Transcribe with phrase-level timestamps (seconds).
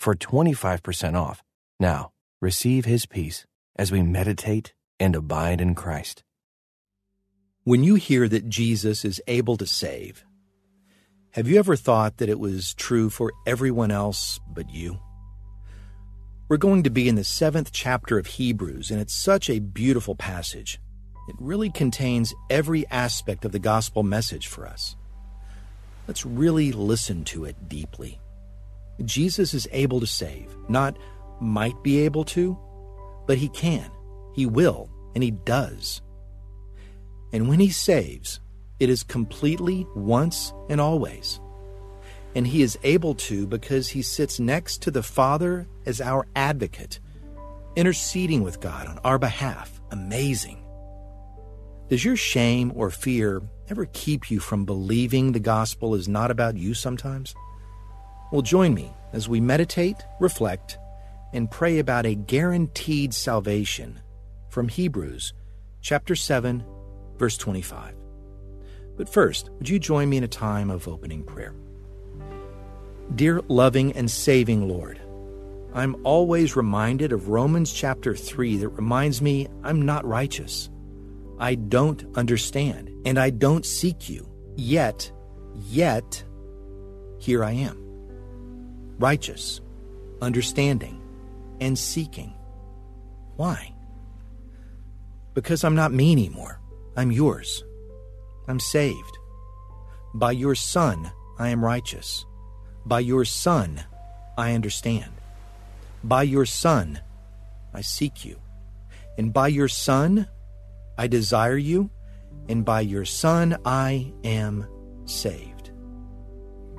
[0.00, 1.42] for 25% off.
[1.78, 3.46] Now, receive his peace
[3.76, 6.24] as we meditate and abide in Christ.
[7.64, 10.24] When you hear that Jesus is able to save,
[11.32, 14.98] have you ever thought that it was true for everyone else but you?
[16.48, 20.16] We're going to be in the seventh chapter of Hebrews, and it's such a beautiful
[20.16, 20.80] passage.
[21.28, 24.96] It really contains every aspect of the gospel message for us.
[26.08, 28.19] Let's really listen to it deeply.
[29.04, 30.96] Jesus is able to save, not
[31.40, 32.58] might be able to,
[33.26, 33.90] but he can,
[34.34, 36.02] he will, and he does.
[37.32, 38.40] And when he saves,
[38.78, 41.40] it is completely once and always.
[42.34, 47.00] And he is able to because he sits next to the Father as our advocate,
[47.76, 49.80] interceding with God on our behalf.
[49.90, 50.64] Amazing.
[51.88, 56.56] Does your shame or fear ever keep you from believing the gospel is not about
[56.56, 57.34] you sometimes?
[58.30, 60.78] Well, join me as we meditate, reflect,
[61.32, 64.00] and pray about a guaranteed salvation
[64.48, 65.32] from Hebrews
[65.80, 66.64] chapter 7,
[67.16, 67.96] verse 25.
[68.96, 71.54] But first, would you join me in a time of opening prayer?
[73.16, 75.00] Dear loving and saving Lord,
[75.74, 80.70] I'm always reminded of Romans chapter 3 that reminds me I'm not righteous.
[81.40, 84.28] I don't understand, and I don't seek you.
[84.54, 85.10] Yet,
[85.56, 86.22] yet,
[87.18, 87.89] here I am
[89.00, 89.60] righteous,
[90.20, 91.00] understanding,
[91.60, 92.34] and seeking.
[93.36, 93.74] Why?
[95.34, 96.60] Because I'm not me anymore.
[96.96, 97.64] I'm yours.
[98.46, 99.18] I'm saved.
[100.14, 102.26] By your Son, I am righteous.
[102.84, 103.82] By your Son,
[104.36, 105.10] I understand.
[106.04, 107.00] By your Son,
[107.72, 108.38] I seek you.
[109.16, 110.28] And by your Son,
[110.98, 111.90] I desire you.
[112.48, 114.66] And by your Son, I am
[115.06, 115.70] saved.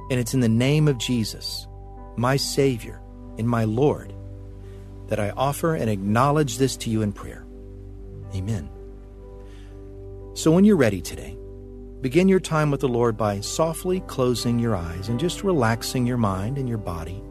[0.10, 1.68] And it's in the name of Jesus
[2.18, 3.02] my Savior,
[3.38, 4.14] and my Lord,
[5.08, 7.46] that I offer and acknowledge this to you in prayer.
[8.34, 8.70] Amen.
[10.34, 11.38] So when you're ready today,
[12.00, 16.18] begin your time with the Lord by softly closing your eyes and just relaxing your
[16.18, 17.22] mind and your body,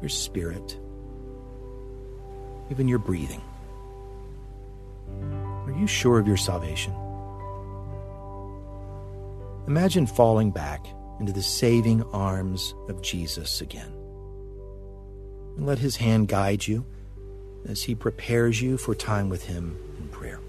[0.00, 0.78] your spirit,
[2.70, 3.42] even your breathing.
[5.66, 6.94] Are you sure of your salvation?
[9.66, 10.86] Imagine falling back
[11.18, 13.95] into the saving arms of Jesus again
[15.56, 16.84] and let His hand guide you
[17.66, 20.40] as He prepares you for time with Him in prayer.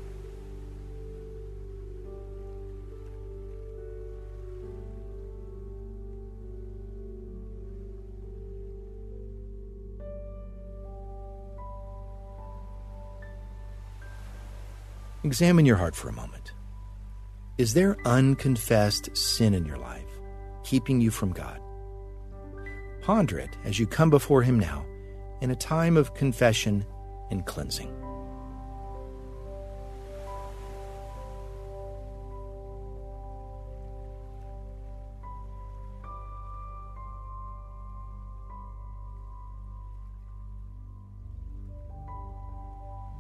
[15.24, 16.54] Examine your heart for a moment.
[17.58, 20.06] Is there unconfessed sin in your life,
[20.64, 21.60] keeping you from God?
[23.02, 24.86] Ponder it as you come before Him now
[25.42, 26.86] in a time of confession
[27.30, 27.94] and cleansing.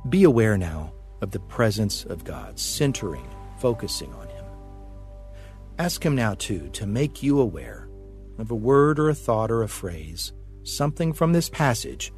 [0.09, 3.27] Be aware now of the presence of God, centering,
[3.59, 4.45] focusing on Him.
[5.77, 7.89] Ask Him now, too, to make you aware
[8.37, 10.31] of a word or a thought or a phrase
[10.67, 12.11] something from this passage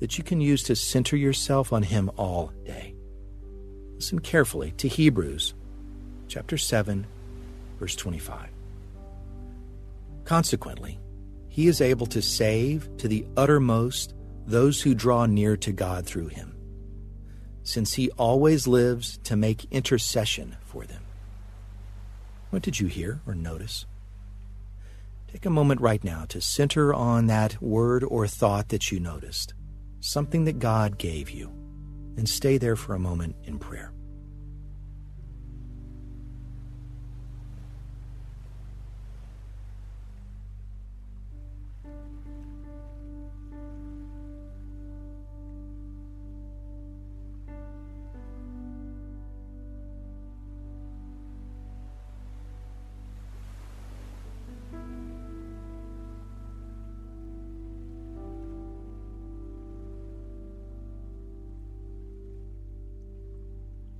[0.00, 2.94] that you can use to center yourself on Him all day.
[3.94, 5.54] Listen carefully to Hebrews
[6.28, 7.06] chapter 7,
[7.80, 8.50] verse 25.
[10.24, 11.00] Consequently,
[11.48, 14.14] He is able to save to the uttermost
[14.46, 16.56] those who draw near to God through Him,
[17.62, 21.02] since He always lives to make intercession for them.
[22.50, 23.86] What did you hear or notice?
[25.30, 29.52] Take a moment right now to center on that word or thought that you noticed,
[30.00, 31.48] something that God gave you,
[32.16, 33.92] and stay there for a moment in prayer.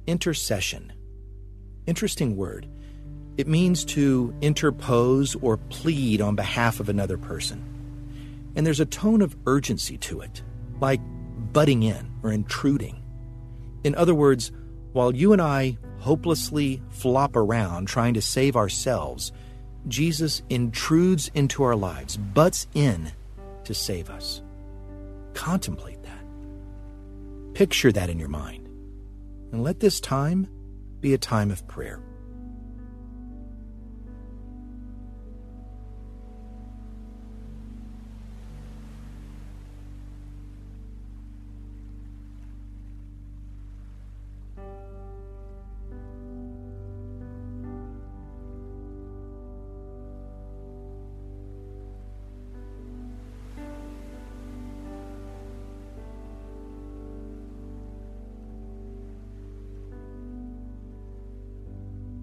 [0.09, 0.93] Intercession.
[1.87, 2.67] Interesting word.
[3.37, 7.63] It means to interpose or plead on behalf of another person.
[8.57, 10.43] And there's a tone of urgency to it,
[10.81, 11.01] like
[11.53, 13.01] butting in or intruding.
[13.85, 14.51] In other words,
[14.93, 19.31] while you and I hopelessly flop around trying to save ourselves,
[19.87, 23.13] Jesus intrudes into our lives, butts in
[23.65, 24.43] to save us.
[25.35, 27.55] Contemplate that.
[27.55, 28.68] Picture that in your mind.
[29.53, 30.49] And let this time
[31.01, 32.03] be a time of prayer.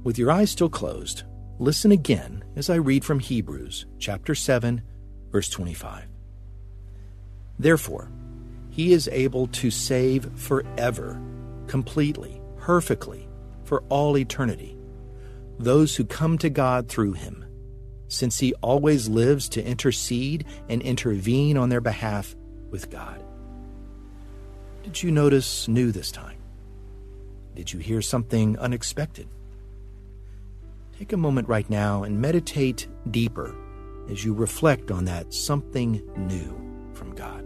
[0.05, 1.23] With your eyes still closed,
[1.57, 4.83] listen again as I read from Hebrews chapter 7,
[5.31, 6.05] verse 25.
[7.57, 8.11] Therefore,
[8.69, 11.19] he is able to save forever,
[11.65, 13.27] completely, perfectly,
[13.63, 14.77] for all eternity,
[15.57, 17.43] those who come to God through him,
[18.07, 22.35] since he always lives to intercede and intervene on their behalf
[22.69, 23.23] with God.
[24.83, 26.37] Did you notice new this time?
[27.55, 29.27] Did you hear something unexpected?
[30.97, 33.53] Take a moment right now and meditate deeper
[34.09, 36.55] as you reflect on that something new
[36.93, 37.44] from God.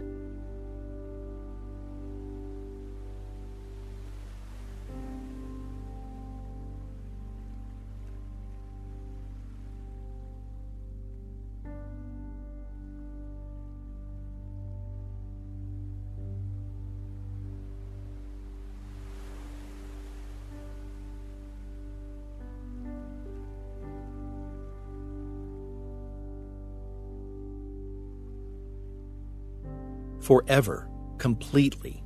[30.30, 30.88] Forever,
[31.18, 32.04] completely,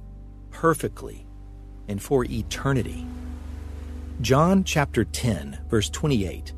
[0.50, 1.26] perfectly,
[1.88, 3.06] and for eternity.
[4.22, 6.54] John chapter 10, verse 28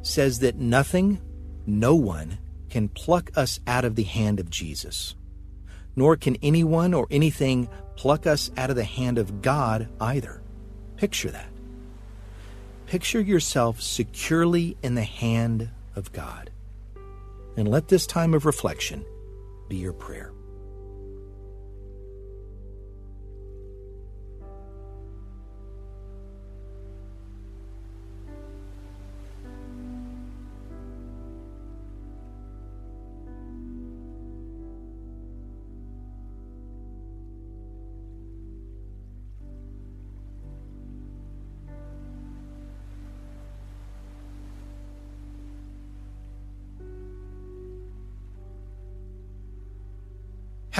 [0.00, 1.20] says that nothing,
[1.66, 2.38] no one,
[2.70, 5.14] can pluck us out of the hand of Jesus,
[5.94, 10.40] nor can anyone or anything pluck us out of the hand of God either.
[10.96, 11.50] Picture that.
[12.86, 16.50] Picture yourself securely in the hand of God.
[17.58, 19.04] And let this time of reflection
[19.68, 20.32] be your prayer.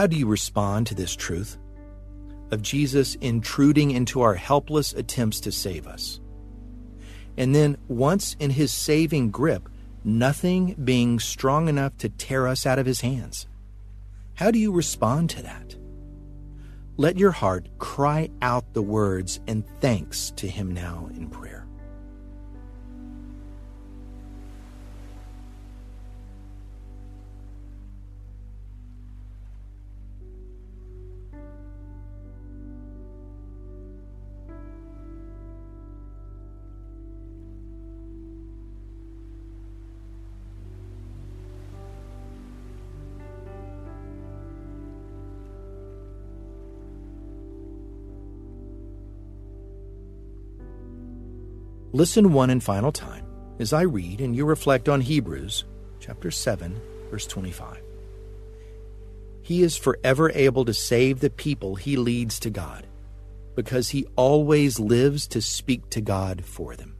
[0.00, 1.58] How do you respond to this truth
[2.52, 6.20] of Jesus intruding into our helpless attempts to save us?
[7.36, 9.68] And then, once in his saving grip,
[10.02, 13.46] nothing being strong enough to tear us out of his hands.
[14.36, 15.76] How do you respond to that?
[16.96, 21.66] Let your heart cry out the words and thanks to him now in prayer.
[51.92, 53.26] Listen one and final time
[53.58, 55.64] as I read and you reflect on Hebrews
[55.98, 56.80] chapter 7
[57.10, 57.82] verse 25.
[59.42, 62.86] He is forever able to save the people he leads to God
[63.56, 66.94] because he always lives to speak to God for them.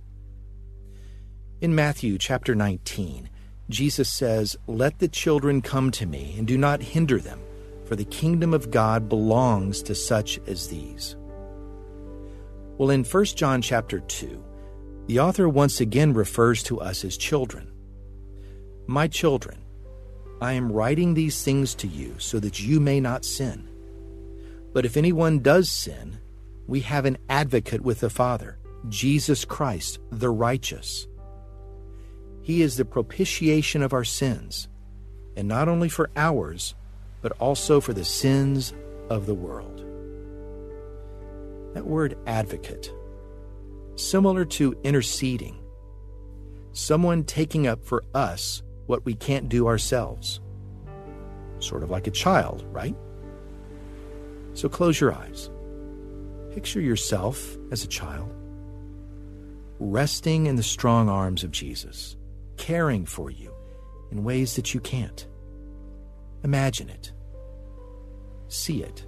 [1.60, 3.30] In Matthew chapter 19,
[3.68, 7.38] Jesus says, Let the children come to me and do not hinder them,
[7.84, 11.14] for the kingdom of God belongs to such as these.
[12.76, 14.42] Well, in 1 John chapter 2,
[15.06, 17.70] the author once again refers to us as children.
[18.86, 19.58] My children,
[20.40, 23.68] I am writing these things to you so that you may not sin.
[24.72, 26.18] But if anyone does sin,
[26.66, 31.06] we have an advocate with the Father, Jesus Christ, the righteous.
[32.42, 34.68] He is the propitiation of our sins,
[35.36, 36.74] and not only for ours,
[37.22, 38.72] but also for the sins
[39.08, 39.84] of the world.
[41.74, 42.92] That word advocate
[43.96, 45.58] similar to interceding,
[46.72, 50.40] someone taking up for us what we can't do ourselves.
[51.58, 52.96] Sort of like a child, right?
[54.54, 55.50] So close your eyes.
[56.52, 58.34] Picture yourself as a child,
[59.78, 62.16] resting in the strong arms of Jesus,
[62.56, 63.54] caring for you
[64.10, 65.26] in ways that you can't.
[66.42, 67.12] Imagine it.
[68.48, 69.04] See it.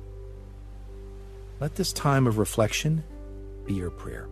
[1.59, 3.03] Let this time of reflection
[3.65, 4.29] be your prayer.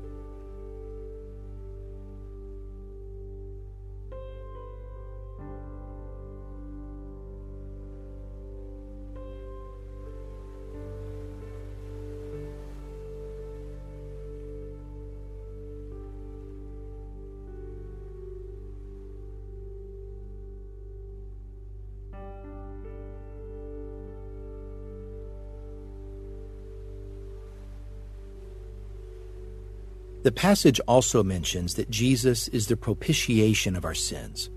[30.23, 34.51] The passage also mentions that Jesus is the propitiation of our sins.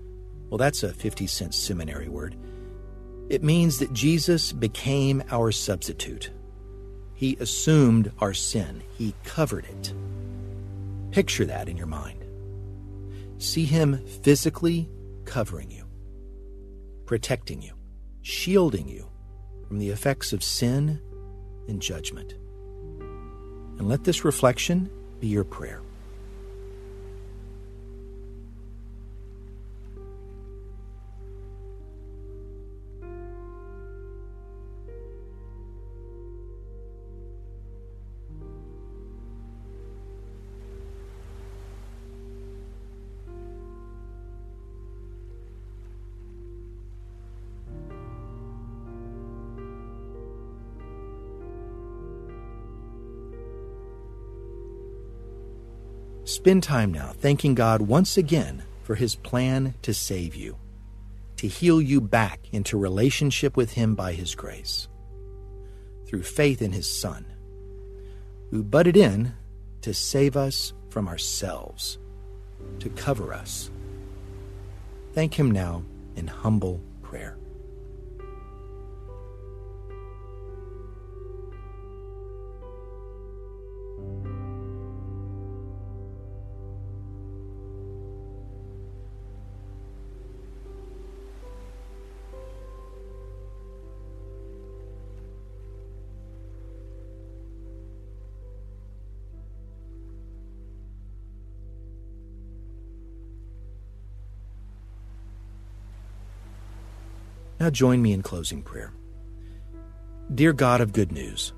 [0.50, 2.36] Well, that's a 50 cent seminary word.
[3.30, 6.30] It means that Jesus became our substitute.
[7.14, 9.94] He assumed our sin, He covered it.
[11.10, 12.24] Picture that in your mind.
[13.38, 14.90] See Him physically
[15.24, 15.86] covering you,
[17.06, 17.72] protecting you,
[18.20, 19.08] shielding you
[19.66, 21.00] from the effects of sin
[21.68, 22.34] and judgment.
[23.78, 24.90] And let this reflection
[25.24, 25.93] be your prayer.
[56.24, 60.56] Spend time now thanking God once again for his plan to save you,
[61.36, 64.88] to heal you back into relationship with him by his grace,
[66.06, 67.26] through faith in his Son,
[68.50, 69.34] who butted in
[69.82, 71.98] to save us from ourselves,
[72.78, 73.70] to cover us.
[75.12, 75.84] Thank him now
[76.16, 77.36] in humble prayer.
[107.64, 108.92] Now join me in closing prayer.
[110.34, 111.54] Dear God of good news,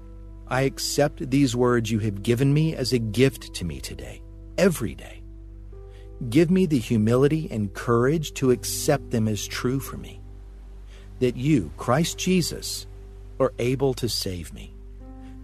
[0.47, 4.23] I accept these words you have given me as a gift to me today,
[4.57, 5.25] every day.
[6.31, 10.21] Give me the humility and courage to accept them as true for me.
[11.19, 12.87] That you, Christ Jesus,
[13.41, 14.77] are able to save me.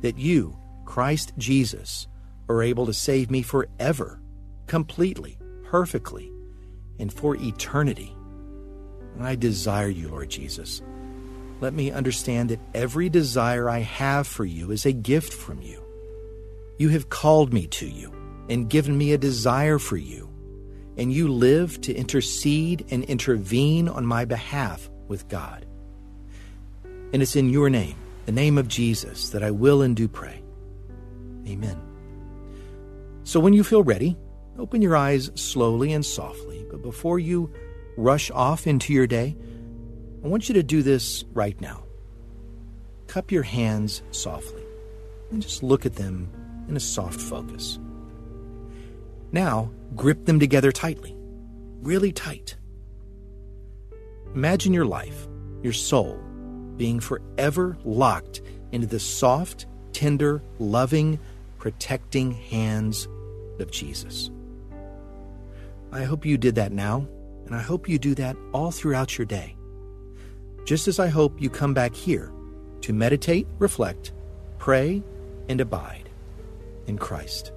[0.02, 2.06] That you, Christ Jesus,
[2.48, 4.20] are able to save me forever,
[4.68, 6.30] completely, perfectly,
[7.00, 8.14] and for eternity.
[9.20, 10.82] I desire you, Lord Jesus.
[11.60, 15.82] Let me understand that every desire I have for you is a gift from you.
[16.78, 18.12] You have called me to you
[18.48, 20.28] and given me a desire for you,
[20.96, 25.66] and you live to intercede and intervene on my behalf with God.
[27.12, 27.94] And it's in your name,
[28.26, 30.42] the name of Jesus, that I will and do pray.
[31.46, 31.80] Amen.
[33.24, 34.16] So when you feel ready,
[34.58, 37.52] open your eyes slowly and softly, but before you
[37.96, 39.36] rush off into your day,
[40.24, 41.84] I want you to do this right now.
[43.06, 44.62] Cup your hands softly
[45.30, 46.30] and just look at them
[46.68, 47.78] in a soft focus.
[49.32, 51.16] Now, grip them together tightly,
[51.80, 52.56] really tight.
[54.34, 55.26] Imagine your life,
[55.62, 56.18] your soul,
[56.76, 61.18] being forever locked into the soft, tender, loving,
[61.58, 63.08] protecting hands
[63.58, 64.30] of Jesus.
[65.92, 67.06] I hope you did that now
[67.46, 69.56] and I hope you do that all throughout your day.
[70.64, 72.32] Just as I hope you come back here
[72.82, 74.12] to meditate, reflect,
[74.58, 75.02] pray,
[75.48, 76.08] and abide
[76.86, 77.52] in Christ.